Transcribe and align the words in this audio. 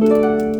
Música 0.00 0.59